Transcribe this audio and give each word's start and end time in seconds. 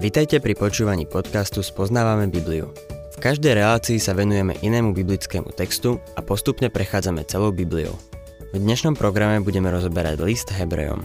Vitajte 0.00 0.40
pri 0.40 0.56
počúvaní 0.56 1.04
podcastu 1.04 1.60
Spoznávame 1.60 2.24
Bibliu. 2.32 2.72
V 3.12 3.16
každej 3.20 3.52
relácii 3.52 4.00
sa 4.00 4.16
venujeme 4.16 4.56
inému 4.64 4.96
biblickému 4.96 5.52
textu 5.52 6.00
a 6.16 6.24
postupne 6.24 6.72
prechádzame 6.72 7.20
celou 7.28 7.52
Bibliou. 7.52 7.92
V 8.48 8.64
dnešnom 8.64 8.96
programe 8.96 9.44
budeme 9.44 9.68
rozoberať 9.68 10.24
list 10.24 10.48
Hebrejom. 10.56 11.04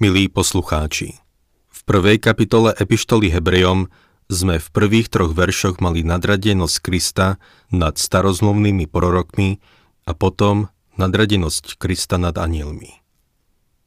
Milí 0.00 0.32
poslucháči, 0.32 1.20
v 1.68 1.80
prvej 1.84 2.16
kapitole 2.16 2.72
Epištoly 2.72 3.28
Hebrejom 3.28 3.92
sme 4.32 4.56
v 4.56 4.68
prvých 4.72 5.12
troch 5.12 5.36
veršoch 5.36 5.84
mali 5.84 6.00
nadradenosť 6.00 6.76
Krista 6.80 7.36
nad 7.68 8.00
starozmluvnými 8.00 8.88
prorokmi 8.88 9.60
a 10.04 10.12
potom 10.12 10.68
nadradenosť 11.00 11.80
Krista 11.80 12.20
nad 12.20 12.36
anielmi. 12.36 13.04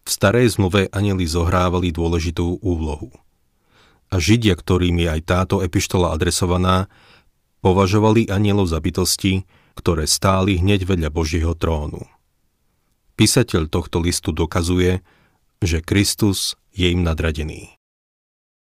V 0.07 0.09
starej 0.09 0.55
zmluve 0.55 0.87
anieli 0.95 1.27
zohrávali 1.27 1.91
dôležitú 1.91 2.63
úlohu. 2.63 3.11
A 4.07 4.23
Židia, 4.23 4.55
ktorým 4.55 5.03
je 5.03 5.07
aj 5.19 5.21
táto 5.27 5.55
epištola 5.59 6.15
adresovaná, 6.15 6.87
považovali 7.59 8.31
anielov 8.31 8.71
za 8.71 8.79
bytosti, 8.79 9.43
ktoré 9.75 10.07
stáli 10.07 10.63
hneď 10.63 10.87
vedľa 10.87 11.09
Božieho 11.11 11.51
trónu. 11.53 12.07
Písateľ 13.19 13.67
tohto 13.67 13.99
listu 13.99 14.31
dokazuje, 14.31 15.03
že 15.59 15.83
Kristus 15.83 16.55
je 16.71 16.87
im 16.93 17.03
nadradený. 17.03 17.75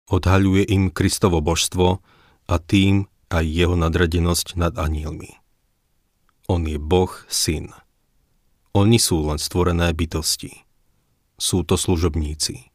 Odhaľuje 0.08 0.64
im 0.72 0.94
Kristovo 0.94 1.44
božstvo 1.44 2.00
a 2.48 2.56
tým 2.62 3.12
aj 3.34 3.44
jeho 3.44 3.76
nadradenosť 3.76 4.56
nad 4.56 4.78
anielmi. 4.80 5.43
On 6.54 6.62
je 6.70 6.78
Boh, 6.78 7.10
syn. 7.34 7.74
Oni 8.78 9.02
sú 9.02 9.26
len 9.26 9.42
stvorené 9.42 9.90
bytosti. 9.90 10.62
Sú 11.34 11.66
to 11.66 11.82
služobníci. 11.82 12.70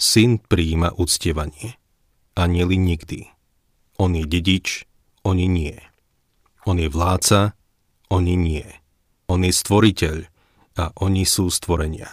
Syn 0.00 0.40
prijíma 0.40 0.96
uctievanie. 0.96 1.76
Anieli 2.32 2.80
nikdy. 2.80 3.28
On 4.00 4.16
je 4.16 4.24
dedič, 4.24 4.88
oni 5.20 5.44
nie. 5.52 5.76
On 6.64 6.80
je 6.80 6.88
vládca, 6.88 7.52
oni 8.08 8.40
nie. 8.40 8.64
On 9.28 9.44
je 9.44 9.52
stvoriteľ 9.52 10.24
a 10.80 10.88
oni 11.04 11.28
sú 11.28 11.52
stvorenia. 11.52 12.08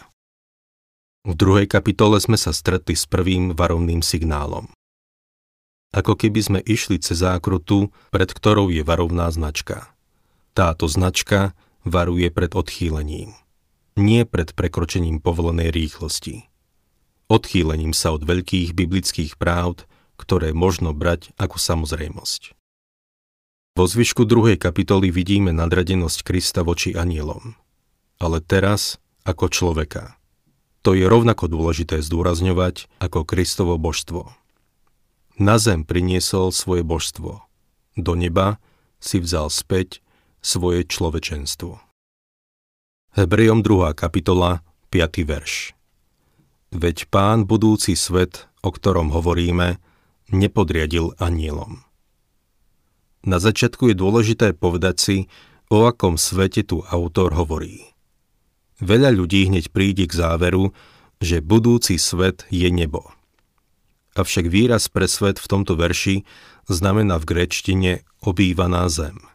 V 1.24 1.40
druhej 1.40 1.72
kapitole 1.72 2.20
sme 2.20 2.36
sa 2.36 2.52
stretli 2.52 3.00
s 3.00 3.08
prvým 3.08 3.56
varovným 3.56 4.04
signálom. 4.04 4.68
Ako 5.96 6.20
keby 6.20 6.40
sme 6.44 6.60
išli 6.68 7.00
cez 7.00 7.24
zákrutu, 7.24 7.96
pred 8.12 8.28
ktorou 8.28 8.68
je 8.76 8.84
varovná 8.84 9.32
značka– 9.32 9.88
táto 10.56 10.88
značka 10.88 11.52
varuje 11.84 12.32
pred 12.32 12.56
odchýlením, 12.56 13.36
nie 14.00 14.24
pred 14.24 14.56
prekročením 14.56 15.20
povolenej 15.20 15.70
rýchlosti. 15.70 16.48
Odchýlením 17.28 17.92
sa 17.92 18.16
od 18.16 18.24
veľkých 18.24 18.72
biblických 18.72 19.36
práv, 19.36 19.84
ktoré 20.16 20.56
možno 20.56 20.96
brať 20.96 21.36
ako 21.36 21.60
samozrejmosť. 21.60 22.56
Vo 23.76 23.84
zvyšku 23.84 24.24
druhej 24.24 24.56
kapitoly 24.56 25.12
vidíme 25.12 25.52
nadradenosť 25.52 26.24
Krista 26.24 26.64
voči 26.64 26.96
anielom. 26.96 27.60
Ale 28.24 28.40
teraz 28.40 29.04
ako 29.28 29.52
človeka. 29.52 30.16
To 30.88 30.96
je 30.96 31.04
rovnako 31.04 31.52
dôležité 31.52 32.00
zdôrazňovať 32.00 32.88
ako 33.04 33.28
Kristovo 33.28 33.76
božstvo. 33.76 34.32
Na 35.36 35.60
zem 35.60 35.84
priniesol 35.84 36.56
svoje 36.56 36.88
božstvo. 36.88 37.44
Do 38.00 38.14
neba 38.16 38.64
si 39.04 39.20
vzal 39.20 39.52
späť 39.52 40.05
svoje 40.46 40.86
človečenstvo. 40.86 41.82
Hebrejom 43.18 43.66
2. 43.66 43.98
kapitola, 43.98 44.62
5. 44.94 45.26
verš. 45.26 45.74
Veď 46.70 47.10
pán 47.10 47.50
budúci 47.50 47.98
svet, 47.98 48.46
o 48.62 48.70
ktorom 48.70 49.10
hovoríme, 49.10 49.82
nepodriadil 50.30 51.18
anielom. 51.18 51.82
Na 53.26 53.42
začiatku 53.42 53.90
je 53.90 53.96
dôležité 53.98 54.54
povedať 54.54 54.96
si, 55.02 55.18
o 55.74 55.90
akom 55.90 56.22
svete 56.22 56.62
tu 56.62 56.86
autor 56.86 57.34
hovorí. 57.34 57.90
Veľa 58.78 59.18
ľudí 59.18 59.50
hneď 59.50 59.74
príde 59.74 60.06
k 60.06 60.14
záveru, 60.14 60.78
že 61.18 61.42
budúci 61.42 61.98
svet 61.98 62.46
je 62.54 62.70
nebo. 62.70 63.10
Avšak 64.14 64.46
výraz 64.46 64.94
pre 64.94 65.10
svet 65.10 65.42
v 65.42 65.50
tomto 65.50 65.74
verši 65.74 66.22
znamená 66.70 67.18
v 67.18 67.34
gréčtine 67.34 68.06
obývaná 68.22 68.86
zem– 68.94 69.18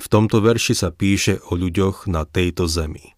v 0.00 0.06
tomto 0.08 0.40
verši 0.40 0.72
sa 0.72 0.88
píše 0.88 1.44
o 1.52 1.60
ľuďoch 1.60 2.08
na 2.08 2.24
tejto 2.24 2.64
zemi. 2.64 3.12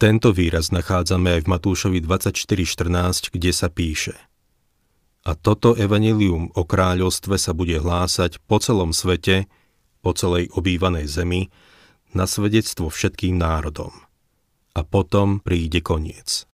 Tento 0.00 0.32
výraz 0.32 0.72
nachádzame 0.72 1.36
aj 1.36 1.40
v 1.44 1.50
Matúšovi 1.52 1.98
24.14, 2.00 3.36
kde 3.36 3.52
sa 3.52 3.68
píše 3.68 4.16
A 5.28 5.36
toto 5.36 5.76
evanilium 5.76 6.48
o 6.56 6.62
kráľovstve 6.64 7.36
sa 7.36 7.52
bude 7.52 7.76
hlásať 7.76 8.40
po 8.48 8.62
celom 8.62 8.96
svete, 8.96 9.50
po 10.00 10.16
celej 10.16 10.48
obývanej 10.56 11.04
zemi, 11.04 11.52
na 12.16 12.24
svedectvo 12.24 12.88
všetkým 12.88 13.36
národom. 13.36 13.92
A 14.72 14.80
potom 14.86 15.42
príde 15.42 15.84
koniec. 15.84 16.48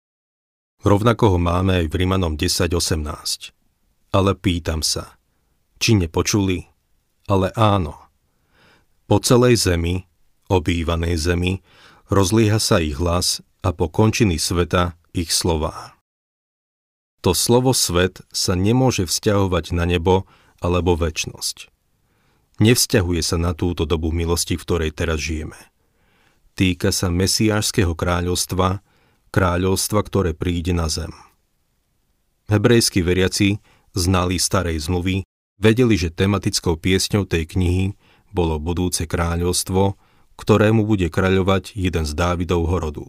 Rovnako 0.83 1.35
ho 1.35 1.39
máme 1.41 1.83
aj 1.83 1.85
v 1.91 1.95
Rimanom 1.99 2.39
10.18. 2.39 3.51
Ale 4.13 4.31
pýtam 4.37 4.85
sa, 4.85 5.17
či 5.81 5.99
nepočuli? 5.99 6.63
Ale 7.27 7.51
áno, 7.55 8.02
po 9.07 9.19
celej 9.19 9.59
zemi, 9.59 10.07
obývanej 10.47 11.15
zemi, 11.19 11.59
rozlieha 12.07 12.59
sa 12.59 12.79
ich 12.79 12.99
hlas 12.99 13.43
a 13.63 13.71
po 13.71 13.87
končiny 13.87 14.39
sveta 14.39 14.95
ich 15.15 15.31
slová. 15.31 15.95
To 17.23 17.31
slovo 17.31 17.71
svet 17.71 18.19
sa 18.35 18.51
nemôže 18.53 19.07
vzťahovať 19.07 19.71
na 19.71 19.87
nebo 19.87 20.27
alebo 20.59 20.99
väčnosť. 20.99 21.71
Nevzťahuje 22.59 23.21
sa 23.23 23.39
na 23.39 23.55
túto 23.55 23.87
dobu 23.87 24.11
milosti, 24.11 24.59
v 24.59 24.63
ktorej 24.67 24.91
teraz 24.91 25.23
žijeme. 25.23 25.57
Týka 26.53 26.93
sa 26.93 27.09
mesiášského 27.09 27.97
kráľovstva, 27.97 28.83
kráľovstva, 29.33 29.99
ktoré 30.05 30.31
príde 30.37 30.75
na 30.75 30.85
zem. 30.85 31.09
Hebrejskí 32.51 33.01
veriaci, 33.01 33.57
znali 33.95 34.37
starej 34.37 34.85
zmluvy, 34.85 35.25
vedeli, 35.57 35.95
že 35.97 36.13
tematickou 36.13 36.77
piesňou 36.77 37.25
tej 37.25 37.49
knihy 37.49 37.85
bolo 38.33 38.57
budúce 38.57 39.05
kráľovstvo, 39.05 39.93
ktorému 40.35 40.89
bude 40.89 41.07
kráľovať 41.13 41.77
jeden 41.77 42.03
z 42.09 42.11
Dávidovho 42.17 42.81
rodu. 42.81 43.05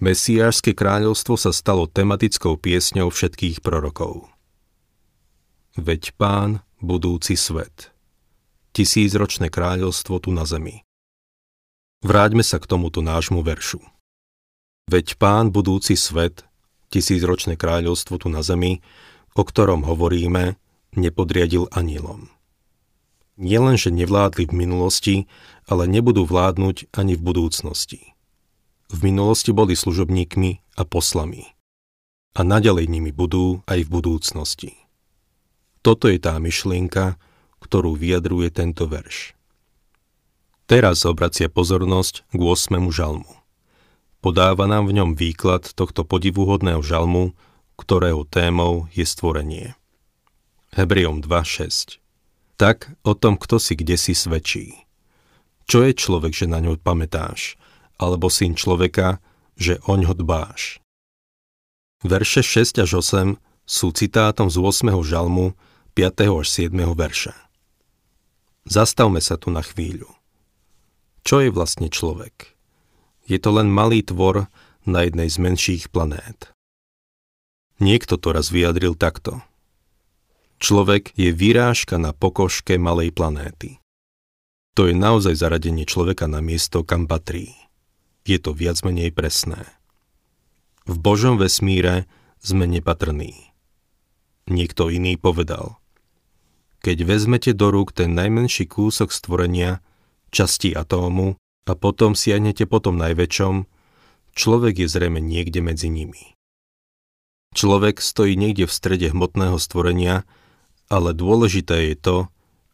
Mesiášske 0.00 0.74
kráľovstvo 0.74 1.38
sa 1.38 1.52
stalo 1.54 1.86
tematickou 1.86 2.58
piesňou 2.58 3.12
všetkých 3.12 3.62
prorokov. 3.62 4.26
Veď 5.78 6.16
pán, 6.18 6.64
budúci 6.82 7.38
svet. 7.38 7.94
Tisícročné 8.74 9.54
kráľovstvo 9.54 10.18
tu 10.18 10.34
na 10.34 10.42
zemi. 10.48 10.82
Vráťme 12.02 12.42
sa 12.42 12.58
k 12.58 12.66
tomuto 12.66 13.04
nášmu 13.04 13.46
veršu. 13.46 13.78
Veď 14.90 15.14
pán, 15.14 15.54
budúci 15.54 15.94
svet, 15.94 16.42
tisícročné 16.90 17.54
kráľovstvo 17.54 18.18
tu 18.18 18.28
na 18.28 18.42
zemi, 18.42 18.82
o 19.38 19.42
ktorom 19.46 19.86
hovoríme, 19.86 20.58
nepodriadil 20.98 21.70
anielom 21.70 22.34
nielenže 23.36 23.90
nevládli 23.90 24.46
v 24.50 24.54
minulosti, 24.54 25.16
ale 25.66 25.88
nebudú 25.88 26.26
vládnuť 26.28 26.92
ani 26.94 27.18
v 27.18 27.22
budúcnosti. 27.22 28.14
V 28.92 28.98
minulosti 29.02 29.50
boli 29.50 29.74
služobníkmi 29.74 30.78
a 30.78 30.82
poslami. 30.86 31.50
A 32.34 32.40
naďalej 32.42 32.90
nimi 32.90 33.10
budú 33.14 33.62
aj 33.66 33.86
v 33.86 33.92
budúcnosti. 33.92 34.70
Toto 35.82 36.10
je 36.10 36.18
tá 36.18 36.36
myšlienka, 36.38 37.18
ktorú 37.62 37.96
vyjadruje 37.96 38.50
tento 38.52 38.84
verš. 38.84 39.34
Teraz 40.64 41.04
obracia 41.04 41.52
pozornosť 41.52 42.24
k 42.32 42.40
8. 42.40 42.88
žalmu. 42.88 43.28
Podáva 44.24 44.64
nám 44.64 44.88
v 44.88 44.96
ňom 45.00 45.10
výklad 45.12 45.76
tohto 45.76 46.08
podivuhodného 46.08 46.80
žalmu, 46.80 47.36
ktorého 47.76 48.24
témou 48.24 48.88
je 48.96 49.04
stvorenie. 49.04 49.76
Hebrejom 50.72 51.20
2.6 51.20 52.03
tak 52.54 52.94
o 53.02 53.18
tom, 53.18 53.34
kto 53.34 53.58
si 53.58 53.74
kde 53.74 53.98
si 53.98 54.14
svedčí. 54.14 54.86
Čo 55.66 55.82
je 55.86 55.92
človek, 55.96 56.32
že 56.36 56.46
na 56.46 56.60
ňo 56.60 56.78
pamätáš, 56.78 57.56
alebo 57.98 58.28
syn 58.28 58.54
človeka, 58.54 59.18
že 59.56 59.80
oň 59.88 60.10
ho 60.10 60.14
dbáš. 60.14 60.82
Verše 62.04 62.44
6 62.44 62.84
až 62.84 63.00
8 63.00 63.40
sú 63.64 63.86
citátom 63.96 64.52
z 64.52 64.60
8. 64.60 64.92
žalmu 65.00 65.56
5. 65.96 66.42
až 66.42 66.46
7. 66.68 66.74
verša. 66.92 67.34
Zastavme 68.68 69.24
sa 69.24 69.40
tu 69.40 69.48
na 69.48 69.64
chvíľu. 69.64 70.12
Čo 71.24 71.40
je 71.40 71.48
vlastne 71.48 71.88
človek? 71.88 72.52
Je 73.24 73.40
to 73.40 73.56
len 73.56 73.72
malý 73.72 74.04
tvor 74.04 74.52
na 74.84 75.00
jednej 75.08 75.32
z 75.32 75.40
menších 75.40 75.88
planét. 75.88 76.52
Niekto 77.80 78.20
to 78.20 78.36
raz 78.36 78.52
vyjadril 78.52 78.92
takto– 78.92 79.40
Človek 80.58 81.14
je 81.14 81.30
vyrážka 81.34 81.98
na 81.98 82.14
pokožke 82.14 82.78
malej 82.78 83.10
planéty. 83.14 83.78
To 84.74 84.90
je 84.90 84.94
naozaj 84.94 85.38
zaradenie 85.38 85.86
človeka 85.86 86.26
na 86.26 86.42
miesto, 86.42 86.82
kam 86.82 87.06
patrí. 87.06 87.54
Je 88.26 88.42
to 88.42 88.56
viac 88.56 88.82
menej 88.82 89.14
presné. 89.14 89.70
V 90.84 90.98
Božom 90.98 91.38
vesmíre 91.38 92.10
sme 92.42 92.66
nepatrní. 92.66 93.54
Niekto 94.50 94.92
iný 94.92 95.16
povedal. 95.16 95.80
Keď 96.84 97.08
vezmete 97.08 97.56
do 97.56 97.72
rúk 97.72 97.96
ten 97.96 98.12
najmenší 98.12 98.68
kúsok 98.68 99.08
stvorenia, 99.08 99.80
časti 100.28 100.76
atómu, 100.76 101.40
a 101.64 101.72
potom 101.72 102.12
siahnete 102.12 102.68
po 102.68 102.76
tom 102.76 103.00
najväčšom, 103.00 103.64
človek 104.36 104.84
je 104.84 104.88
zrejme 104.88 105.16
niekde 105.16 105.64
medzi 105.64 105.88
nimi. 105.88 106.36
Človek 107.56 108.04
stojí 108.04 108.36
niekde 108.36 108.68
v 108.68 108.76
strede 108.76 109.08
hmotného 109.08 109.56
stvorenia, 109.56 110.28
ale 110.88 111.16
dôležité 111.16 111.92
je 111.92 111.96
to, 111.96 112.16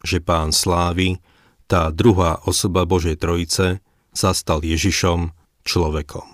že 0.01 0.23
pán 0.23 0.51
slávy, 0.51 1.21
tá 1.69 1.93
druhá 1.93 2.41
osoba 2.43 2.83
Božej 2.83 3.21
Trojice, 3.21 3.79
zastal 4.11 4.59
Ježišom 4.65 5.31
človekom. 5.63 6.27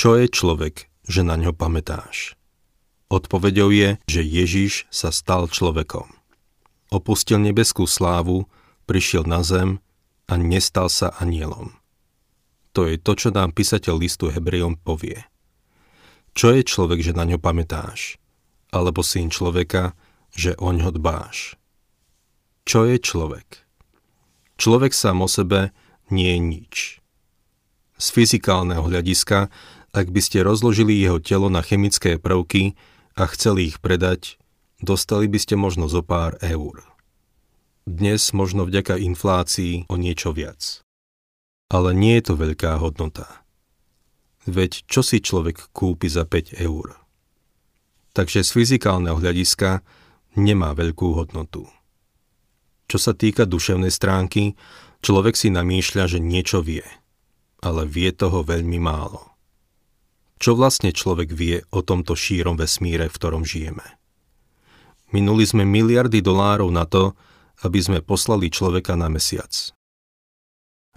Čo 0.00 0.16
je 0.16 0.26
človek, 0.32 0.88
že 1.04 1.20
na 1.20 1.36
ňo 1.36 1.52
pamätáš? 1.52 2.34
Odpovedou 3.12 3.68
je, 3.68 4.00
že 4.08 4.24
Ježiš 4.24 4.88
sa 4.88 5.12
stal 5.12 5.44
človekom. 5.44 6.08
Opustil 6.88 7.36
nebeskú 7.44 7.84
slávu, 7.84 8.48
prišiel 8.88 9.28
na 9.28 9.44
zem 9.44 9.84
a 10.24 10.40
nestal 10.40 10.88
sa 10.88 11.12
anielom. 11.20 11.76
To 12.72 12.88
je 12.88 12.96
to, 12.96 13.12
čo 13.12 13.28
nám 13.28 13.52
písateľ 13.52 14.00
listu 14.00 14.32
Hebrejom 14.32 14.80
povie. 14.80 15.28
Čo 16.32 16.56
je 16.56 16.64
človek, 16.64 17.04
že 17.04 17.12
na 17.12 17.28
ňo 17.28 17.36
pamätáš? 17.36 18.16
Alebo 18.72 19.04
syn 19.04 19.28
človeka, 19.28 19.92
že 20.32 20.56
oň 20.56 20.88
ho 20.88 20.90
dbáš? 20.90 21.60
Čo 22.64 22.88
je 22.88 22.96
človek? 22.98 23.64
Človek 24.56 24.92
sám 24.94 25.24
o 25.24 25.28
sebe 25.28 25.74
nie 26.12 26.36
je 26.36 26.40
nič. 26.40 26.74
Z 27.98 28.06
fyzikálneho 28.14 28.86
hľadiska, 28.86 29.50
ak 29.92 30.06
by 30.08 30.20
ste 30.22 30.46
rozložili 30.46 30.98
jeho 30.98 31.20
telo 31.20 31.52
na 31.52 31.60
chemické 31.60 32.16
prvky 32.16 32.78
a 33.18 33.28
chceli 33.28 33.70
ich 33.70 33.78
predať, 33.82 34.40
dostali 34.80 35.28
by 35.28 35.38
ste 35.38 35.54
možno 35.58 35.86
zo 35.86 36.00
pár 36.00 36.38
eur. 36.40 36.82
Dnes 37.82 38.30
možno 38.30 38.62
vďaka 38.62 38.94
inflácii 38.94 39.90
o 39.90 39.98
niečo 39.98 40.30
viac. 40.30 40.86
Ale 41.66 41.90
nie 41.90 42.14
je 42.20 42.30
to 42.30 42.34
veľká 42.38 42.78
hodnota. 42.78 43.42
Veď 44.46 44.86
čo 44.86 45.02
si 45.02 45.22
človek 45.22 45.70
kúpi 45.74 46.06
za 46.06 46.22
5 46.26 46.58
eur? 46.62 46.98
Takže 48.12 48.44
z 48.44 48.50
fyzikálneho 48.52 49.18
hľadiska 49.18 49.82
nemá 50.36 50.72
veľkú 50.72 51.16
hodnotu. 51.16 51.68
Čo 52.88 52.98
sa 53.00 53.12
týka 53.16 53.48
duševnej 53.48 53.88
stránky, 53.88 54.52
človek 55.00 55.36
si 55.36 55.48
namýšľa, 55.48 56.16
že 56.16 56.18
niečo 56.20 56.60
vie, 56.60 56.84
ale 57.64 57.88
vie 57.88 58.12
toho 58.12 58.44
veľmi 58.44 58.76
málo. 58.76 59.32
Čo 60.42 60.58
vlastne 60.58 60.90
človek 60.90 61.30
vie 61.30 61.62
o 61.70 61.80
tomto 61.86 62.18
šírom 62.18 62.58
vesmíre, 62.58 63.06
v 63.06 63.16
ktorom 63.16 63.46
žijeme? 63.46 63.86
Minuli 65.14 65.46
sme 65.46 65.62
miliardy 65.62 66.18
dolárov 66.18 66.72
na 66.72 66.82
to, 66.88 67.14
aby 67.62 67.78
sme 67.78 67.98
poslali 68.02 68.50
človeka 68.50 68.98
na 68.98 69.06
mesiac. 69.06 69.52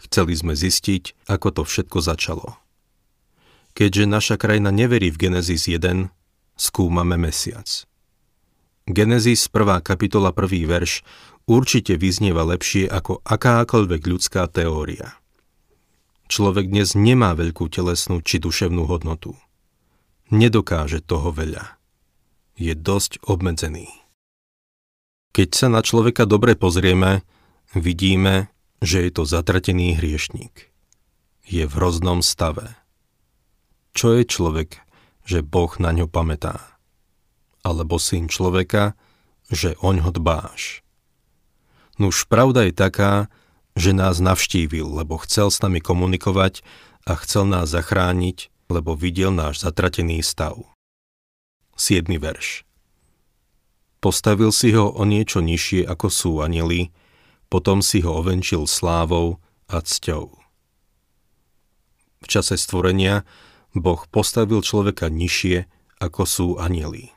Chceli 0.01 0.33
sme 0.35 0.57
zistiť, 0.57 1.29
ako 1.29 1.61
to 1.61 1.61
všetko 1.63 1.99
začalo. 2.01 2.57
Keďže 3.75 4.03
naša 4.07 4.35
krajina 4.39 4.71
neverí 4.71 5.11
v 5.11 5.29
Genesis 5.29 5.67
1, 5.67 6.09
skúmame 6.55 7.19
mesiac. 7.19 7.67
Genesis 8.85 9.49
1. 9.49 9.81
kapitola 9.81 10.29
1. 10.29 10.61
verš 10.69 11.01
určite 11.49 11.97
vyznieva 11.97 12.45
lepšie 12.45 12.85
ako 12.85 13.17
akákoľvek 13.25 14.01
ľudská 14.05 14.45
teória. 14.45 15.17
Človek 16.29 16.69
dnes 16.69 16.93
nemá 16.93 17.33
veľkú 17.33 17.65
telesnú 17.65 18.21
či 18.21 18.37
duševnú 18.37 18.85
hodnotu. 18.85 19.33
Nedokáže 20.29 21.01
toho 21.01 21.33
veľa. 21.33 21.81
Je 22.61 22.77
dosť 22.77 23.25
obmedzený. 23.25 23.89
Keď 25.33 25.49
sa 25.57 25.67
na 25.73 25.81
človeka 25.81 26.29
dobre 26.29 26.53
pozrieme, 26.53 27.25
vidíme, 27.73 28.53
že 28.85 29.01
je 29.01 29.11
to 29.17 29.25
zatratený 29.25 29.97
hriešník. 29.97 30.69
Je 31.41 31.65
v 31.65 31.73
hroznom 31.73 32.21
stave. 32.21 32.77
Čo 33.97 34.13
je 34.13 34.29
človek, 34.29 34.77
že 35.25 35.41
Boh 35.41 35.73
na 35.81 35.89
ňo 35.89 36.05
pamätá? 36.05 36.74
Alebo 37.65 37.97
syn 37.97 38.29
človeka, 38.29 38.93
že 39.49 39.73
oň 39.81 40.05
ho 40.05 40.11
dbáš? 40.13 40.85
Nuž 41.97 42.29
pravda 42.29 42.69
je 42.69 42.73
taká, 42.77 43.33
že 43.73 43.97
nás 43.97 44.21
navštívil, 44.21 44.85
lebo 44.85 45.17
chcel 45.25 45.49
s 45.49 45.65
nami 45.65 45.81
komunikovať 45.81 46.61
a 47.09 47.17
chcel 47.17 47.49
nás 47.49 47.73
zachrániť, 47.73 48.53
lebo 48.69 48.93
videl 48.93 49.33
náš 49.33 49.65
zatratený 49.65 50.21
stav. 50.21 50.61
7. 51.73 52.05
verš 52.21 52.63
Postavil 53.97 54.53
si 54.53 54.69
ho 54.77 54.93
o 54.93 55.01
niečo 55.01 55.41
nižšie 55.41 55.89
ako 55.89 56.07
sú 56.13 56.31
anieli, 56.45 56.93
potom 57.49 57.81
si 57.81 58.05
ho 58.05 58.21
ovenčil 58.21 58.69
slávou 58.69 59.41
a 59.65 59.81
cťou. 59.81 60.29
V 62.21 62.25
čase 62.29 62.53
stvorenia 62.53 63.25
Boh 63.73 64.05
postavil 64.07 64.61
človeka 64.61 65.09
nižšie 65.09 65.65
ako 65.97 66.21
sú 66.23 66.47
anieli. 66.61 67.14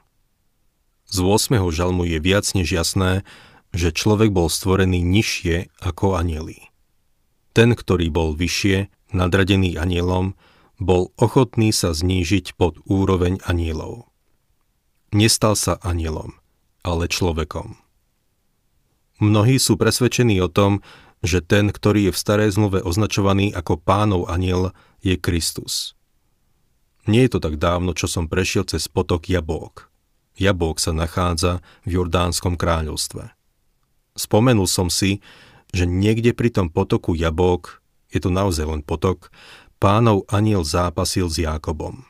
Z 1.08 1.24
8. 1.24 1.60
žalmu 1.72 2.04
je 2.04 2.18
viac 2.20 2.44
než 2.52 2.72
jasné, 2.72 3.24
že 3.72 3.92
človek 3.92 4.32
bol 4.32 4.48
stvorený 4.48 5.00
nižšie 5.04 5.72
ako 5.80 6.16
anieli. 6.16 6.68
Ten, 7.56 7.72
ktorý 7.76 8.12
bol 8.12 8.36
vyššie, 8.36 8.92
nadradený 9.12 9.76
anielom, 9.76 10.36
bol 10.78 11.10
ochotný 11.18 11.74
sa 11.74 11.96
znížiť 11.96 12.54
pod 12.54 12.78
úroveň 12.86 13.40
anielov. 13.44 14.08
Nestal 15.10 15.56
sa 15.56 15.80
anielom– 15.80 16.36
ale 16.88 17.10
človekom. 17.10 17.76
Mnohí 19.18 19.58
sú 19.58 19.74
presvedčení 19.74 20.38
o 20.38 20.48
tom, 20.48 20.80
že 21.20 21.42
ten, 21.42 21.74
ktorý 21.74 22.10
je 22.10 22.12
v 22.14 22.20
starej 22.22 22.54
zmluve 22.54 22.80
označovaný 22.86 23.50
ako 23.50 23.82
pánov 23.82 24.30
aniel, 24.30 24.70
je 25.02 25.18
Kristus. 25.18 25.98
Nie 27.10 27.26
je 27.26 27.38
to 27.38 27.40
tak 27.42 27.58
dávno, 27.58 27.94
čo 27.98 28.06
som 28.06 28.30
prešiel 28.30 28.62
cez 28.66 28.86
potok 28.86 29.26
Jabók. 29.26 29.87
Jabók 30.38 30.78
sa 30.78 30.94
nachádza 30.94 31.58
v 31.82 31.98
Jordánskom 31.98 32.54
kráľovstve. 32.54 33.34
Spomenul 34.18 34.66
som 34.70 34.90
si, 34.90 35.22
že 35.74 35.84
niekde 35.84 36.34
pri 36.34 36.50
tom 36.50 36.70
potoku 36.70 37.14
Jabók, 37.14 37.82
je 38.08 38.22
to 38.22 38.32
naozaj 38.32 38.66
len 38.66 38.82
potok, 38.82 39.30
pánov 39.78 40.26
aniel 40.30 40.66
zápasil 40.66 41.30
s 41.30 41.38
Jákobom. 41.38 42.02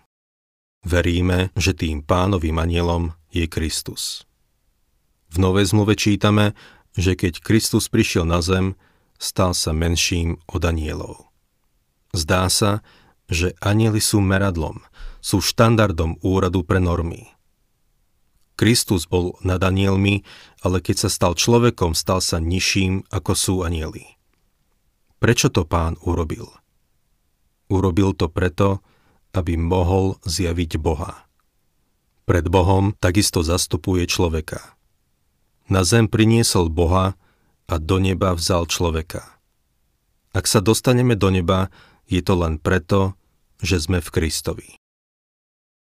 Veríme, 0.86 1.50
že 1.58 1.74
tým 1.74 2.00
pánovým 2.00 2.56
anielom 2.56 3.12
je 3.28 3.44
Kristus. 3.50 4.24
V 5.28 5.36
Novej 5.36 5.68
zmluve 5.68 5.98
čítame, 5.98 6.56
že 6.96 7.12
keď 7.12 7.44
Kristus 7.44 7.92
prišiel 7.92 8.24
na 8.24 8.40
zem, 8.40 8.72
stal 9.20 9.52
sa 9.52 9.76
menším 9.76 10.40
od 10.48 10.62
anielov. 10.64 11.28
Zdá 12.16 12.48
sa, 12.48 12.80
že 13.28 13.52
anieli 13.60 14.00
sú 14.00 14.24
meradlom, 14.24 14.80
sú 15.20 15.44
štandardom 15.44 16.16
úradu 16.24 16.64
pre 16.64 16.80
normy. 16.80 17.28
Kristus 18.58 19.06
bol 19.06 19.38
nad 19.46 19.62
anielmi, 19.62 20.26
ale 20.66 20.82
keď 20.82 21.06
sa 21.06 21.08
stal 21.14 21.38
človekom, 21.38 21.94
stal 21.94 22.18
sa 22.18 22.42
nižším, 22.42 23.06
ako 23.06 23.32
sú 23.38 23.54
anieli. 23.62 24.18
Prečo 25.22 25.46
to 25.46 25.62
pán 25.62 25.94
urobil? 26.02 26.50
Urobil 27.70 28.18
to 28.18 28.26
preto, 28.26 28.82
aby 29.30 29.54
mohol 29.54 30.18
zjaviť 30.26 30.74
Boha. 30.82 31.30
Pred 32.26 32.50
Bohom 32.50 32.98
takisto 32.98 33.46
zastupuje 33.46 34.10
človeka. 34.10 34.74
Na 35.70 35.86
zem 35.86 36.10
priniesol 36.10 36.66
Boha 36.66 37.14
a 37.70 37.74
do 37.78 38.02
neba 38.02 38.34
vzal 38.34 38.66
človeka. 38.66 39.22
Ak 40.34 40.50
sa 40.50 40.58
dostaneme 40.58 41.14
do 41.14 41.30
neba, 41.30 41.70
je 42.10 42.24
to 42.24 42.34
len 42.34 42.58
preto, 42.58 43.14
že 43.62 43.78
sme 43.78 44.02
v 44.02 44.08
Kristovi. 44.10 44.68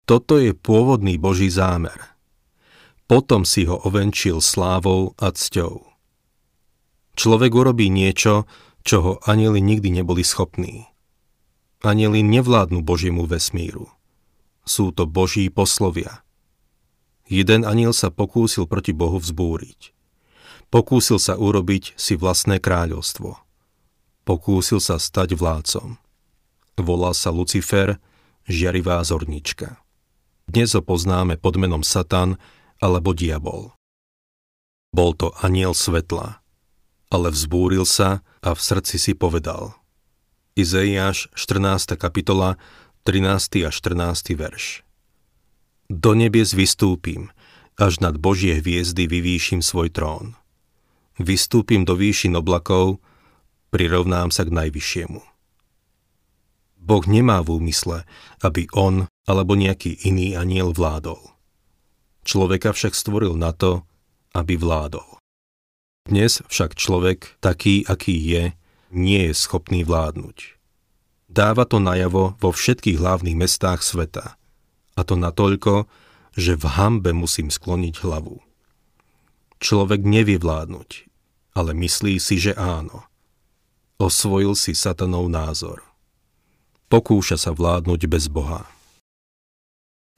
Toto 0.09 0.41
je 0.41 0.53
pôvodný 0.53 1.17
Boží 1.21 1.53
zámer. 1.53 2.18
Potom 3.09 3.49
si 3.49 3.65
ho 3.65 3.81
ovenčil 3.89 4.45
slávou 4.45 5.17
a 5.17 5.33
cťou. 5.33 5.89
Človek 7.17 7.51
urobí 7.57 7.89
niečo, 7.89 8.45
čo 8.85 8.97
ho 9.03 9.13
nikdy 9.27 9.89
neboli 9.91 10.23
schopní. 10.23 10.87
Anieli 11.83 12.21
nevládnu 12.23 12.85
Božiemu 12.85 13.25
vesmíru. 13.25 13.89
Sú 14.69 14.93
to 14.93 15.09
Boží 15.09 15.49
poslovia– 15.49 16.23
Jeden 17.29 17.69
aniel 17.69 17.93
sa 17.93 18.09
pokúsil 18.09 18.65
proti 18.65 18.97
Bohu 18.97 19.21
vzbúriť. 19.21 19.93
Pokúsil 20.73 21.21
sa 21.21 21.37
urobiť 21.37 21.93
si 22.01 22.17
vlastné 22.17 22.57
kráľovstvo. 22.57 23.37
Pokúsil 24.25 24.81
sa 24.81 24.97
stať 24.97 25.37
vládcom. 25.37 26.01
Volal 26.81 27.13
sa 27.13 27.29
Lucifer, 27.29 28.01
žiarivá 28.49 29.05
zornička. 29.05 29.77
Dnes 30.49 30.73
ho 30.73 30.81
poznáme 30.81 31.37
pod 31.37 31.61
menom 31.61 31.85
Satan 31.85 32.41
alebo 32.79 33.15
Diabol. 33.15 33.75
Bol 34.95 35.13
to 35.15 35.35
aniel 35.43 35.77
svetla. 35.77 36.41
ale 37.09 37.33
vzbúril 37.33 37.89
sa 37.89 38.21
a 38.45 38.53
v 38.53 38.61
srdci 38.61 39.01
si 39.01 39.13
povedal. 39.17 39.73
Izeiáš 40.61 41.33
14. 41.33 41.97
kapitola 41.97 42.61
13. 43.09 43.65
a 43.65 43.73
14. 43.73 44.37
verš. 44.37 44.85
Do 45.89 46.13
nebies 46.13 46.53
vystúpim, 46.53 47.33
až 47.81 48.05
nad 48.05 48.21
Božie 48.21 48.61
hviezdy 48.61 49.09
vyvýšim 49.09 49.65
svoj 49.65 49.89
trón. 49.89 50.37
Vystúpim 51.17 51.89
do 51.89 51.97
výšin 51.97 52.37
oblakov, 52.37 53.01
prirovnám 53.73 54.29
sa 54.29 54.45
k 54.45 54.53
najvyššiemu. 54.53 55.25
Boh 56.77 57.05
nemá 57.09 57.41
v 57.41 57.57
úmysle, 57.57 58.05
aby 58.45 58.69
on 58.77 59.09
alebo 59.25 59.57
nejaký 59.57 60.05
iný 60.05 60.37
aniel 60.37 60.77
vládol. 60.77 61.38
Človeka 62.29 62.77
však 62.77 62.93
stvoril 62.93 63.41
na 63.41 63.57
to, 63.57 63.89
aby 64.37 64.61
vládol. 64.61 65.17
Dnes 66.05 66.45
však 66.45 66.77
človek, 66.77 67.41
taký, 67.41 67.89
aký 67.89 68.21
je, 68.21 68.53
nie 68.93 69.33
je 69.33 69.33
schopný 69.33 69.81
vládnuť. 69.81 70.61
Dáva 71.33 71.65
to 71.65 71.81
najavo 71.81 72.37
vo 72.37 72.51
všetkých 72.53 73.01
hlavných 73.01 73.33
mestách 73.33 73.81
sveta. 73.81 74.37
A 74.93 75.01
to 75.09 75.17
natoľko, 75.17 75.89
že 76.37 76.53
v 76.53 76.65
hambe 76.69 77.17
musím 77.17 77.49
skloniť 77.49 78.05
hlavu. 78.05 78.45
Človek 79.65 80.05
nevie 80.05 80.37
vládnuť, 80.37 81.09
ale 81.57 81.73
myslí 81.81 82.21
si, 82.21 82.37
že 82.37 82.53
áno. 82.61 83.09
Osvojil 83.97 84.53
si 84.53 84.77
satanov 84.77 85.33
názor. 85.33 85.81
Pokúša 86.93 87.41
sa 87.41 87.57
vládnuť 87.57 88.05
bez 88.05 88.29
Boha. 88.29 88.69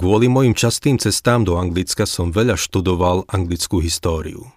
Kvôli 0.00 0.32
mojim 0.32 0.56
častým 0.56 0.96
cestám 0.96 1.44
do 1.44 1.60
Anglicka 1.60 2.08
som 2.08 2.32
veľa 2.32 2.56
študoval 2.56 3.28
anglickú 3.28 3.84
históriu. 3.84 4.48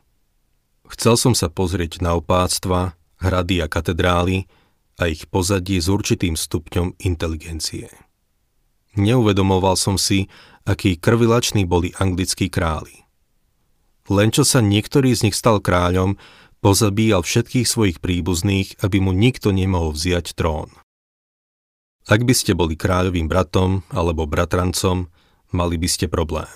Chcel 0.87 1.19
som 1.19 1.35
sa 1.35 1.51
pozrieť 1.51 1.99
na 1.99 2.15
opáctva, 2.15 2.95
hrady 3.19 3.59
a 3.59 3.67
katedrály 3.67 4.47
a 4.95 5.11
ich 5.11 5.27
pozadie 5.27 5.83
s 5.83 5.91
určitým 5.91 6.39
stupňom 6.39 6.95
inteligencie. 7.03 7.91
Neuvedomoval 8.95 9.75
som 9.75 9.99
si, 9.99 10.31
akí 10.63 10.95
krvilační 10.95 11.67
boli 11.67 11.91
anglickí 11.91 12.47
králi. 12.47 13.03
Len 14.07 14.31
čo 14.31 14.47
sa 14.47 14.63
niektorý 14.63 15.11
z 15.11 15.27
nich 15.27 15.35
stal 15.35 15.59
kráľom, 15.59 16.15
pozabíjal 16.63 17.19
všetkých 17.19 17.67
svojich 17.67 17.97
príbuzných, 17.99 18.79
aby 18.79 19.03
mu 19.03 19.11
nikto 19.11 19.51
nemohol 19.51 19.91
vziať 19.91 20.39
trón. 20.39 20.71
Ak 22.07 22.23
by 22.23 22.31
ste 22.31 22.55
boli 22.55 22.79
kráľovým 22.79 23.27
bratom 23.27 23.83
alebo 23.91 24.23
bratrancom, 24.23 25.11
mali 25.53 25.77
by 25.77 25.87
ste 25.87 26.09
problém. 26.09 26.51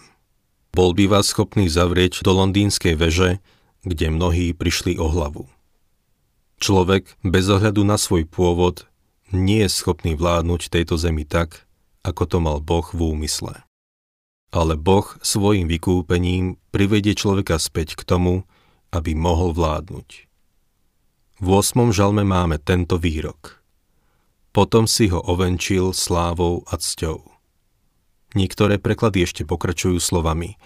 Bol 0.73 0.91
by 0.91 1.09
vás 1.09 1.31
schopný 1.31 1.69
zavrieť 1.71 2.21
do 2.25 2.33
londýnskej 2.35 2.93
veže, 2.97 3.39
kde 3.87 4.11
mnohí 4.11 4.51
prišli 4.51 4.99
o 4.99 5.07
hlavu. 5.07 5.47
Človek 6.57 7.21
bez 7.21 7.45
ohľadu 7.47 7.85
na 7.85 8.01
svoj 8.01 8.25
pôvod 8.25 8.89
nie 9.29 9.61
je 9.61 9.71
schopný 9.71 10.17
vládnuť 10.17 10.73
tejto 10.73 10.97
zemi 10.97 11.23
tak, 11.23 11.69
ako 12.01 12.23
to 12.25 12.37
mal 12.41 12.57
Boh 12.57 12.85
v 12.89 13.13
úmysle. 13.13 13.61
Ale 14.49 14.79
Boh 14.79 15.05
svojim 15.21 15.69
vykúpením 15.69 16.57
privedie 16.73 17.13
človeka 17.13 17.59
späť 17.61 17.99
k 17.99 18.07
tomu, 18.07 18.47
aby 18.89 19.13
mohol 19.13 19.51
vládnuť. 19.51 20.25
V 21.37 21.47
8. 21.53 21.93
žalme 21.93 22.25
máme 22.25 22.57
tento 22.57 22.97
výrok. 22.97 23.61
Potom 24.49 24.89
si 24.89 25.11
ho 25.13 25.21
ovenčil 25.21 25.93
slávou 25.93 26.65
a 26.65 26.81
cťou. 26.81 27.36
Niektoré 28.37 28.77
preklady 28.77 29.25
ešte 29.25 29.41
pokračujú 29.49 29.97
slovami 29.97 30.61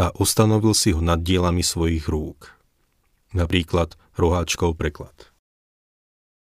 a 0.00 0.08
ustanovil 0.16 0.72
si 0.72 0.96
ho 0.96 1.04
nad 1.04 1.20
dielami 1.20 1.60
svojich 1.60 2.08
rúk 2.08 2.60
napríklad 3.32 3.94
roháčkov 4.18 4.74
preklad. 4.76 5.14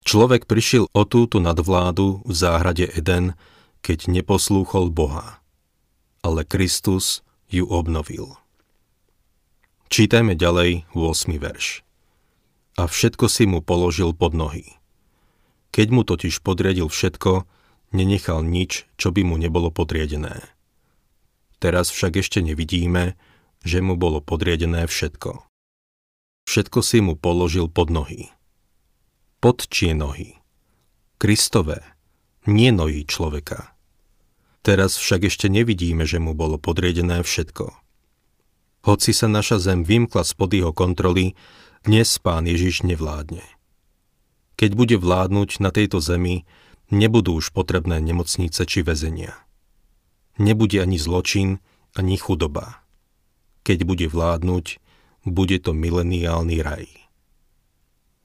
Človek 0.07 0.47
prišiel 0.47 0.87
o 0.95 1.03
túto 1.03 1.43
nadvládu 1.43 2.23
v 2.23 2.33
záhrade 2.33 2.87
Eden, 2.87 3.35
keď 3.83 4.07
neposlúchol 4.07 4.95
Boha. 4.95 5.43
Ale 6.23 6.47
Kristus 6.47 7.27
ju 7.51 7.67
obnovil. 7.67 8.39
Čítajme 9.91 10.39
ďalej 10.39 10.87
8. 10.95 11.39
verš. 11.39 11.83
A 12.77 12.87
všetko 12.87 13.27
si 13.31 13.47
mu 13.51 13.63
položil 13.63 14.15
pod 14.15 14.35
nohy. 14.35 14.79
Keď 15.75 15.87
mu 15.91 16.03
totiž 16.07 16.43
podriadil 16.43 16.91
všetko, 16.91 17.47
nenechal 17.95 18.43
nič, 18.47 18.87
čo 18.99 19.11
by 19.11 19.27
mu 19.27 19.39
nebolo 19.39 19.71
podriadené. 19.71 20.56
Teraz 21.57 21.89
však 21.89 22.21
ešte 22.21 22.45
nevidíme, 22.45 23.17
že 23.65 23.81
mu 23.81 23.97
bolo 23.97 24.21
podriadené 24.21 24.85
všetko. 24.85 25.43
Všetko 26.47 26.79
si 26.85 26.99
mu 27.03 27.19
položil 27.19 27.67
pod 27.67 27.91
nohy. 27.91 28.31
Pod 29.41 29.67
čie 29.67 29.97
nohy? 29.97 30.39
Kristové, 31.17 31.81
nie 32.45 32.71
nohy 32.71 33.09
človeka. 33.09 33.75
Teraz 34.67 34.99
však 34.99 35.31
ešte 35.31 35.47
nevidíme, 35.47 36.03
že 36.05 36.19
mu 36.19 36.35
bolo 36.35 36.59
podriedené 36.59 37.23
všetko. 37.23 37.71
Hoci 38.87 39.11
sa 39.15 39.31
naša 39.31 39.63
zem 39.63 39.87
vymkla 39.87 40.27
spod 40.27 40.51
jeho 40.55 40.75
kontroly, 40.75 41.39
dnes 41.87 42.19
pán 42.19 42.51
Ježiš 42.51 42.83
nevládne. 42.83 43.47
Keď 44.59 44.71
bude 44.75 44.97
vládnuť 44.99 45.63
na 45.63 45.71
tejto 45.71 46.03
zemi, 46.03 46.43
nebudú 46.91 47.39
už 47.39 47.55
potrebné 47.55 48.03
nemocnice 48.03 48.67
či 48.67 48.83
väzenia. 48.83 49.46
Nebude 50.37 50.85
ani 50.85 51.01
zločin, 51.01 51.65
ani 51.97 52.21
chudoba. 52.21 52.85
Keď 53.65 53.89
bude 53.89 54.07
vládnuť, 54.07 54.79
bude 55.27 55.57
to 55.59 55.75
mileniálny 55.75 56.63
raj. 56.63 56.87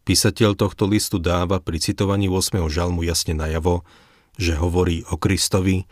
Písateľ 0.06 0.54
tohto 0.54 0.86
listu 0.86 1.18
dáva 1.18 1.58
pri 1.58 1.82
citovaní 1.82 2.30
8. 2.30 2.62
žalmu 2.70 3.02
jasne 3.02 3.34
najavo, 3.34 3.82
že 4.38 4.54
hovorí 4.54 5.02
o 5.10 5.18
Kristovi 5.18 5.90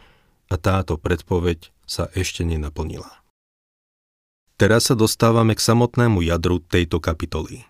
a 0.49 0.55
táto 0.57 1.01
predpoveď 1.01 1.73
sa 1.89 2.09
ešte 2.13 2.45
nenaplnila. 2.45 3.09
Teraz 4.59 4.91
sa 4.91 4.95
dostávame 4.97 5.55
k 5.55 5.63
samotnému 5.63 6.21
jadru 6.21 6.59
tejto 6.61 7.01
kapitoly. 7.01 7.65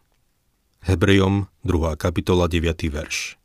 Hebrejom 0.83 1.47
2. 1.63 1.95
kapitola 1.95 2.51
9. 2.51 2.91
verš. 2.91 3.38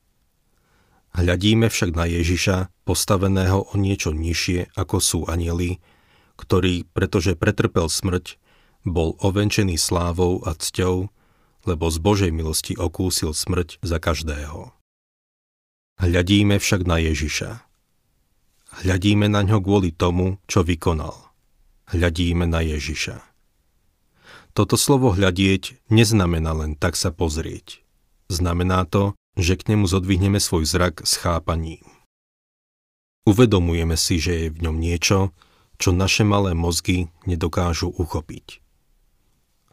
Hľadíme 1.15 1.71
však 1.71 1.95
na 1.95 2.11
Ježiša, 2.11 2.75
postaveného 2.83 3.71
o 3.71 3.75
niečo 3.79 4.11
nižšie 4.11 4.75
ako 4.75 4.97
sú 4.99 5.21
anieli, 5.31 5.79
ktorý, 6.35 6.91
pretože 6.91 7.39
pretrpel 7.39 7.87
smrť, 7.87 8.35
bol 8.83 9.15
ovenčený 9.23 9.79
slávou 9.79 10.43
a 10.43 10.59
cťou, 10.59 11.09
lebo 11.65 11.87
z 11.89 11.99
Božej 12.03 12.33
milosti 12.35 12.75
okúsil 12.77 13.33
smrť 13.33 13.81
za 13.81 13.97
každého. 14.03 14.75
Hľadíme 16.03 16.59
však 16.59 16.83
na 16.85 16.99
Ježiša. 16.99 17.63
Hľadíme 18.85 19.31
na 19.31 19.47
ňo 19.47 19.63
kvôli 19.63 19.95
tomu, 19.95 20.43
čo 20.51 20.67
vykonal. 20.67 21.15
Hľadíme 21.95 22.45
na 22.51 22.61
Ježiša. 22.61 23.23
Toto 24.51 24.75
slovo 24.75 25.15
hľadieť 25.15 25.79
neznamená 25.95 26.55
len 26.55 26.75
tak 26.75 26.99
sa 26.99 27.15
pozrieť. 27.15 27.87
Znamená 28.27 28.83
to, 28.91 29.15
že 29.35 29.59
k 29.59 29.75
nemu 29.75 29.87
zodvihneme 29.87 30.39
svoj 30.39 30.67
zrak 30.67 31.03
s 31.03 31.19
chápaním. 31.19 31.83
Uvedomujeme 33.25 33.97
si, 33.97 34.21
že 34.21 34.33
je 34.37 34.47
v 34.53 34.59
ňom 34.69 34.77
niečo, 34.77 35.33
čo 35.81 35.91
naše 35.91 36.23
malé 36.23 36.53
mozgy 36.53 37.11
nedokážu 37.27 37.91
uchopiť. 37.91 38.61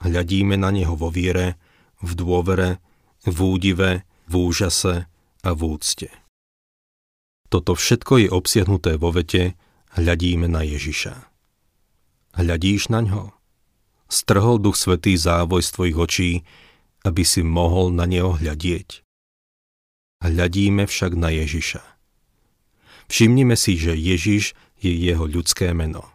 Hľadíme 0.02 0.58
na 0.58 0.74
Neho 0.74 0.98
vo 0.98 1.14
viere, 1.14 1.62
v 2.02 2.12
dôvere, 2.18 2.82
v 3.22 3.38
údive, 3.38 4.02
v 4.26 4.34
úžase 4.34 5.06
a 5.46 5.50
v 5.54 5.62
úcte. 5.62 6.10
Toto 7.52 7.78
všetko 7.78 8.26
je 8.26 8.28
obsiahnuté 8.32 8.98
vo 8.98 9.14
vete 9.14 9.54
Hľadíme 9.92 10.48
na 10.48 10.64
Ježiša. 10.64 11.28
Hľadíš 12.40 12.88
na 12.88 13.04
ňo? 13.04 13.36
Strhol 14.08 14.64
Duch 14.64 14.80
Svetý 14.80 15.20
závoj 15.20 15.60
z 15.60 15.70
tvojich 15.76 15.98
očí, 16.00 16.32
aby 17.04 17.28
si 17.28 17.44
mohol 17.44 17.92
na 17.92 18.08
neho 18.08 18.40
hľadieť. 18.40 19.04
Hľadíme 20.22 20.86
však 20.86 21.18
na 21.18 21.34
Ježiša. 21.34 21.82
Všimnime 23.10 23.58
si, 23.58 23.74
že 23.74 23.98
Ježiš 23.98 24.54
je 24.78 24.94
jeho 24.94 25.26
ľudské 25.26 25.74
meno. 25.74 26.06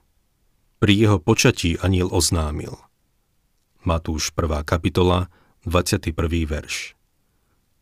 Pri 0.79 0.95
jeho 0.95 1.19
počatí 1.19 1.75
aniel 1.83 2.07
oznámil. 2.15 2.79
Matúš 3.83 4.31
1. 4.31 4.63
kapitola, 4.63 5.27
21. 5.67 6.15
verš. 6.47 6.95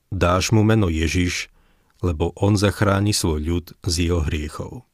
Dáš 0.09 0.49
mu 0.49 0.65
meno 0.65 0.89
Ježiš, 0.89 1.53
lebo 2.01 2.33
on 2.41 2.57
zachráni 2.57 3.13
svoj 3.13 3.41
ľud 3.45 3.67
z 3.85 3.95
jeho 4.09 4.25
hriechov. 4.25 4.89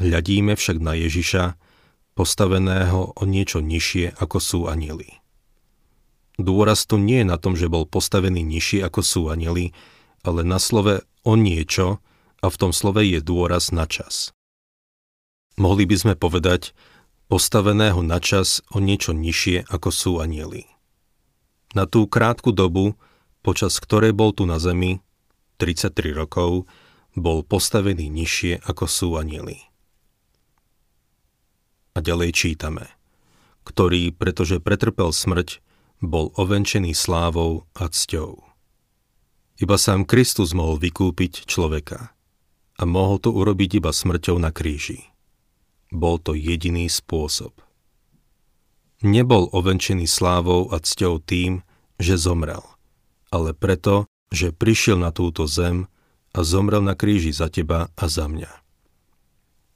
Hľadíme 0.00 0.56
však 0.56 0.80
na 0.80 0.96
Ježiša, 0.96 1.60
postaveného 2.16 3.12
o 3.12 3.22
niečo 3.28 3.60
nižšie 3.60 4.16
ako 4.16 4.36
sú 4.40 4.60
anieli. 4.68 5.20
Dôraz 6.36 6.84
tu 6.84 7.00
nie 7.00 7.24
je 7.24 7.30
na 7.32 7.40
tom, 7.40 7.56
že 7.56 7.72
bol 7.72 7.88
postavený 7.88 8.44
nižšie 8.44 8.84
ako 8.84 9.00
sú 9.00 9.22
anieli, 9.32 9.72
ale 10.20 10.44
na 10.44 10.60
slove 10.60 11.04
o 11.24 11.32
niečo 11.32 12.04
a 12.44 12.46
v 12.52 12.56
tom 12.60 12.76
slove 12.76 13.00
je 13.00 13.24
dôraz 13.24 13.72
na 13.72 13.88
čas. 13.88 14.36
Mohli 15.56 15.88
by 15.88 15.96
sme 15.96 16.14
povedať, 16.14 16.76
postaveného 17.32 18.04
na 18.04 18.20
čas 18.20 18.60
o 18.68 18.78
niečo 18.78 19.16
nižšie 19.16 19.64
ako 19.72 19.88
sú 19.88 20.12
anieli. 20.20 20.68
Na 21.72 21.88
tú 21.88 22.04
krátku 22.04 22.52
dobu, 22.52 23.00
počas 23.40 23.80
ktorej 23.80 24.12
bol 24.12 24.36
tu 24.36 24.44
na 24.44 24.60
zemi, 24.60 25.00
33 25.56 26.12
rokov, 26.12 26.68
bol 27.16 27.40
postavený 27.40 28.12
nižšie 28.12 28.60
ako 28.68 28.84
sú 28.84 29.08
anieli. 29.16 29.64
A 31.96 32.04
ďalej 32.04 32.36
čítame, 32.36 32.92
ktorý, 33.64 34.12
pretože 34.12 34.60
pretrpel 34.60 35.16
smrť, 35.16 35.64
bol 36.04 36.32
ovenčený 36.36 36.92
slávou 36.92 37.64
a 37.72 37.88
cťou. 37.88 38.42
Iba 39.56 39.76
sám 39.80 40.04
Kristus 40.04 40.52
mohol 40.52 40.76
vykúpiť 40.76 41.48
človeka 41.48 42.12
a 42.76 42.82
mohol 42.84 43.16
to 43.16 43.32
urobiť 43.32 43.80
iba 43.80 43.88
smrťou 43.88 44.36
na 44.36 44.52
kríži. 44.52 45.08
Bol 45.88 46.20
to 46.20 46.36
jediný 46.36 46.92
spôsob. 46.92 47.56
Nebol 49.00 49.48
ovenčený 49.52 50.04
slávou 50.04 50.68
a 50.68 50.80
cťou 50.80 51.24
tým, 51.24 51.64
že 51.96 52.20
zomrel, 52.20 52.64
ale 53.32 53.56
preto, 53.56 54.04
že 54.28 54.52
prišiel 54.52 55.00
na 55.00 55.12
túto 55.12 55.48
zem 55.48 55.88
a 56.36 56.44
zomrel 56.44 56.84
na 56.84 56.92
kríži 56.92 57.32
za 57.32 57.48
teba 57.48 57.88
a 57.96 58.04
za 58.12 58.28
mňa. 58.28 58.52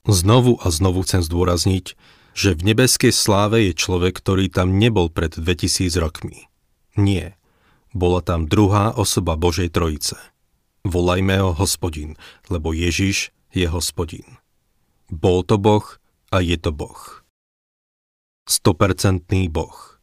Znovu 0.09 0.61
a 0.61 0.69
znovu 0.69 1.05
chcem 1.05 1.25
zdôrazniť, 1.25 1.97
že 2.41 2.57
v 2.57 2.73
nebeskej 2.73 3.13
sláve 3.13 3.69
je 3.69 3.77
človek, 3.77 4.17
ktorý 4.17 4.49
tam 4.49 4.81
nebol 4.81 5.13
pred 5.13 5.37
2000 5.37 5.93
rokmi. 6.01 6.49
Nie. 6.97 7.37
Bola 7.93 8.25
tam 8.25 8.49
druhá 8.49 8.97
osoba 8.97 9.37
Božej 9.37 9.69
Trojice. 9.69 10.17
Volajme 10.89 11.37
ho 11.45 11.53
hospodin, 11.53 12.17
lebo 12.49 12.73
Ježiš 12.73 13.37
je 13.53 13.69
hospodin. 13.69 14.41
Bol 15.13 15.45
to 15.45 15.61
Boh 15.61 15.85
a 16.33 16.41
je 16.41 16.57
to 16.57 16.73
Boh. 16.73 17.21
100% 18.49 19.29
Boh. 19.53 20.01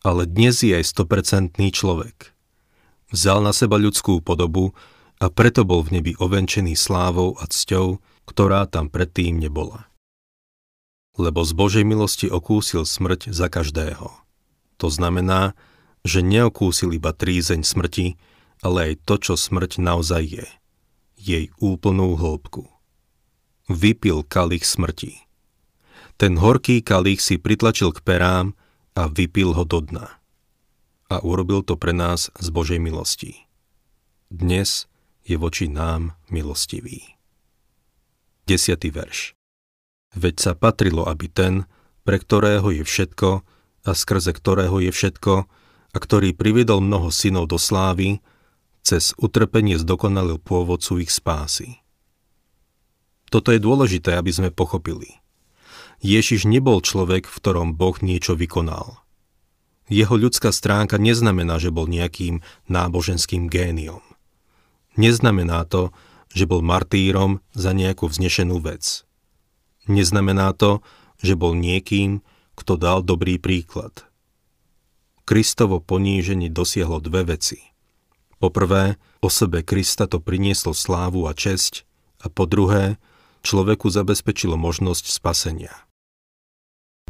Ale 0.00 0.24
dnes 0.24 0.64
je 0.64 0.72
aj 0.72 0.86
100% 0.96 1.60
človek. 1.76 2.32
Vzal 3.12 3.44
na 3.44 3.52
seba 3.52 3.76
ľudskú 3.76 4.24
podobu 4.24 4.72
a 5.20 5.28
preto 5.28 5.68
bol 5.68 5.84
v 5.84 6.00
nebi 6.00 6.12
ovenčený 6.16 6.72
slávou 6.72 7.36
a 7.36 7.44
cťou, 7.44 8.00
ktorá 8.24 8.64
tam 8.64 8.88
predtým 8.88 9.36
nebola. 9.36 9.90
Lebo 11.16 11.40
z 11.44 11.52
Božej 11.56 11.84
milosti 11.84 12.28
okúsil 12.28 12.84
smrť 12.84 13.32
za 13.32 13.48
každého. 13.48 14.12
To 14.76 14.88
znamená, 14.92 15.56
že 16.04 16.20
neokúsil 16.20 16.92
iba 16.92 17.16
trízeň 17.16 17.64
smrti, 17.64 18.20
ale 18.60 18.92
aj 18.92 19.08
to, 19.08 19.14
čo 19.16 19.34
smrť 19.34 19.80
naozaj 19.80 20.22
je. 20.22 20.46
Jej 21.16 21.44
úplnú 21.56 22.14
hĺbku. 22.14 22.68
Vypil 23.66 24.22
kalich 24.28 24.62
smrti. 24.62 25.26
Ten 26.16 26.40
horký 26.40 26.80
kalich 26.80 27.20
si 27.20 27.36
pritlačil 27.36 27.92
k 27.92 28.00
perám 28.04 28.56
a 28.96 29.08
vypil 29.08 29.52
ho 29.52 29.64
do 29.64 29.84
dna. 29.84 30.06
A 31.12 31.16
urobil 31.20 31.60
to 31.64 31.76
pre 31.76 31.92
nás 31.92 32.32
z 32.36 32.48
Božej 32.48 32.80
milosti. 32.80 33.48
Dnes 34.32 34.88
je 35.24 35.36
voči 35.36 35.68
nám 35.68 36.16
milostivý. 36.30 37.18
10. 38.46 38.78
verš 38.94 39.35
Veď 40.16 40.34
sa 40.40 40.52
patrilo, 40.56 41.04
aby 41.04 41.28
ten, 41.28 41.68
pre 42.08 42.16
ktorého 42.16 42.72
je 42.72 42.82
všetko 42.82 43.44
a 43.86 43.90
skrze 43.92 44.32
ktorého 44.32 44.80
je 44.80 44.90
všetko, 44.90 45.34
a 45.92 45.96
ktorý 45.96 46.36
priviedol 46.36 46.84
mnoho 46.84 47.08
synov 47.08 47.48
do 47.48 47.56
slávy, 47.56 48.20
cez 48.84 49.16
utrpenie 49.16 49.80
zdokonalil 49.80 50.36
pôvodcu 50.36 51.00
ich 51.00 51.12
spásy. 51.12 51.80
Toto 53.32 53.50
je 53.50 53.58
dôležité, 53.58 54.14
aby 54.14 54.30
sme 54.30 54.54
pochopili. 54.54 55.18
Ježiš 56.04 56.44
nebol 56.44 56.84
človek, 56.84 57.26
v 57.26 57.36
ktorom 57.40 57.74
Boh 57.74 57.96
niečo 58.04 58.36
vykonal. 58.36 59.00
Jeho 59.88 60.14
ľudská 60.18 60.52
stránka 60.52 61.00
neznamená, 61.00 61.56
že 61.56 61.72
bol 61.72 61.88
nejakým 61.88 62.44
náboženským 62.68 63.48
géniom. 63.48 64.04
Neznamená 65.00 65.64
to, 65.66 65.94
že 66.30 66.44
bol 66.44 66.60
martýrom 66.60 67.40
za 67.56 67.72
nejakú 67.72 68.10
vznešenú 68.10 68.60
vec. 68.60 69.05
Neznamená 69.86 70.52
to, 70.54 70.82
že 71.22 71.38
bol 71.38 71.56
niekým, 71.56 72.20
kto 72.58 72.78
dal 72.78 73.02
dobrý 73.02 73.38
príklad– 73.40 74.02
Kristovo 75.26 75.82
poníženie 75.82 76.46
dosiahlo 76.46 77.02
dve 77.02 77.34
veci. 77.34 77.58
Poprvé, 78.38 78.94
osobe 79.18 79.66
Krista 79.66 80.06
to 80.06 80.22
prinieslo 80.22 80.70
slávu 80.70 81.26
a 81.26 81.34
česť 81.34 81.82
a 82.22 82.30
po 82.30 82.46
druhé, 82.46 82.94
človeku 83.42 83.90
zabezpečilo 83.90 84.54
možnosť 84.54 85.10
spasenia. 85.10 85.74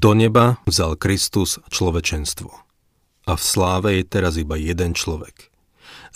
Do 0.00 0.16
neba 0.16 0.64
vzal 0.64 0.96
Kristus 0.96 1.60
človečenstvo. 1.68 2.48
A 3.28 3.32
v 3.36 3.42
sláve 3.42 4.00
je 4.00 4.04
teraz 4.08 4.40
iba 4.40 4.56
jeden 4.56 4.96
človek. 4.96 5.52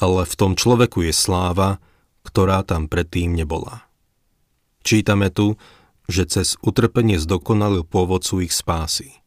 Ale 0.01 0.25
v 0.25 0.35
tom 0.41 0.57
človeku 0.57 1.05
je 1.05 1.13
sláva, 1.13 1.85
ktorá 2.25 2.65
tam 2.65 2.89
predtým 2.89 3.37
nebola. 3.37 3.85
Čítame 4.81 5.29
tu, 5.29 5.61
že 6.11 6.27
cez 6.27 6.59
utrpenie 6.61 7.17
zdokonalil 7.23 7.87
pôvodcu 7.87 8.43
ich 8.45 8.53
spásy. 8.53 9.23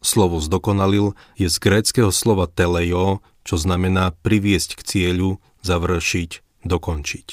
Slovo 0.00 0.40
zdokonalil 0.40 1.12
je 1.36 1.52
z 1.52 1.56
gréckého 1.60 2.08
slova 2.08 2.48
telejo, 2.48 3.20
čo 3.44 3.60
znamená 3.60 4.16
priviesť 4.24 4.78
k 4.78 4.80
cieľu, 4.82 5.38
završiť, 5.60 6.64
dokončiť. 6.64 7.28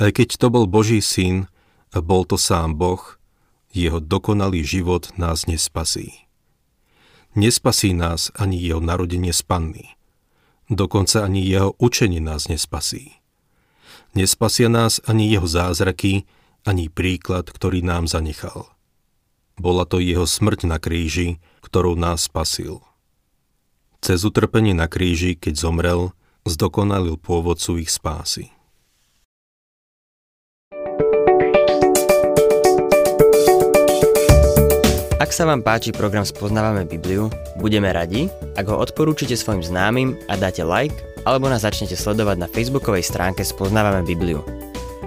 Aj 0.00 0.10
keď 0.10 0.28
to 0.40 0.46
bol 0.48 0.64
Boží 0.64 0.98
syn 1.04 1.46
a 1.92 2.00
bol 2.00 2.24
to 2.24 2.40
sám 2.40 2.74
Boh, 2.74 3.20
jeho 3.70 4.02
dokonalý 4.02 4.64
život 4.66 5.12
nás 5.20 5.46
nespasí. 5.46 6.26
Nespasí 7.38 7.94
nás 7.94 8.34
ani 8.34 8.58
jeho 8.58 8.82
narodenie 8.82 9.30
z 9.30 9.46
panny. 9.46 9.86
Dokonca 10.66 11.22
ani 11.22 11.46
jeho 11.46 11.78
učenie 11.78 12.18
nás 12.18 12.50
nespasí. 12.50 13.20
Nespasia 14.14 14.66
nás 14.66 14.98
ani 15.06 15.30
jeho 15.30 15.46
zázraky, 15.46 16.26
ani 16.64 16.92
príklad, 16.92 17.48
ktorý 17.48 17.80
nám 17.80 18.10
zanechal. 18.10 18.68
Bola 19.60 19.84
to 19.84 20.00
jeho 20.00 20.24
smrť 20.24 20.64
na 20.64 20.80
kríži, 20.80 21.36
ktorou 21.60 21.96
nás 21.96 22.24
spasil. 22.24 22.80
Cez 24.00 24.24
utrpenie 24.24 24.72
na 24.72 24.88
kríži, 24.88 25.36
keď 25.36 25.60
zomrel, 25.60 26.16
zdokonalil 26.48 27.20
pôvodcu 27.20 27.84
ich 27.84 27.92
spásy. 27.92 28.48
Ak 35.20 35.36
sa 35.36 35.44
vám 35.44 35.60
páči 35.60 35.92
program 35.92 36.24
Spoznávame 36.24 36.88
Bibliu, 36.88 37.28
budeme 37.60 37.92
radi, 37.92 38.32
ak 38.56 38.64
ho 38.72 38.80
odporúčite 38.80 39.36
svojim 39.36 39.60
známym 39.60 40.16
a 40.32 40.40
dáte 40.40 40.64
like, 40.64 40.96
alebo 41.28 41.52
nás 41.52 41.68
začnete 41.68 41.92
sledovať 41.92 42.40
na 42.40 42.48
facebookovej 42.48 43.04
stránke 43.04 43.44
Spoznávame 43.44 44.08
Bibliu 44.08 44.40